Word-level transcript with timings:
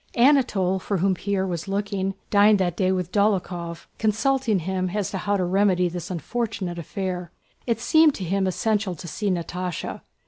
Anatole, 0.15 0.79
for 0.79 0.97
whom 0.97 1.13
Pierre 1.13 1.45
was 1.45 1.67
looking, 1.67 2.15
dined 2.31 2.57
that 2.57 2.75
day 2.75 2.91
with 2.91 3.11
Dólokhov, 3.11 3.85
consulting 3.99 4.57
him 4.57 4.89
as 4.95 5.11
to 5.11 5.19
how 5.19 5.37
to 5.37 5.43
remedy 5.45 5.89
this 5.89 6.09
unfortunate 6.09 6.79
affair. 6.79 7.31
It 7.67 7.79
seemed 7.79 8.15
to 8.15 8.23
him 8.23 8.47
essential 8.47 8.95
to 8.95 9.07
see 9.07 9.29
Natásha. 9.29 10.01